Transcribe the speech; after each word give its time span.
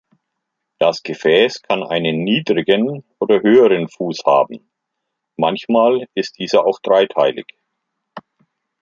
Das 0.79 1.03
Gefäß 1.03 1.61
kann 1.61 1.83
einen 1.83 2.23
niedrigen 2.23 3.03
oder 3.19 3.43
höheren 3.43 3.87
Fuß 3.87 4.23
haben; 4.25 4.67
manchmal 5.37 6.07
ist 6.15 6.39
dieser 6.39 6.65
auch 6.65 6.79
dreiteilig. 6.81 7.45